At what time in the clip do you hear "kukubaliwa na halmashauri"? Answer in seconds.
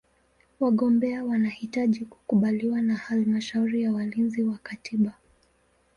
2.05-3.81